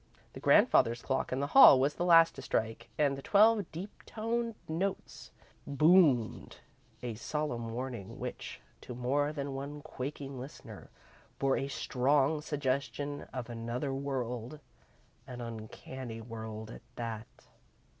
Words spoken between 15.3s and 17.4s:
uncanny world at that.